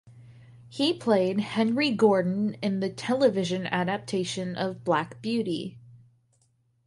[0.67, 5.77] He played Henry Gordon in the television adaptation of "Black Beauty".